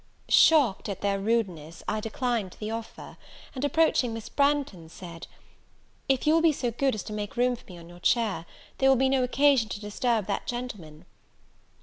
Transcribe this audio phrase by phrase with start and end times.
[0.29, 3.17] Shocked at their rudeness, I declined the offer;
[3.53, 5.27] and, approaching Miss Branghton, said,
[6.09, 8.47] "If you will be so good as to make room for me on your chair,
[8.79, 11.05] there will be no occasion to disturb that gentleman."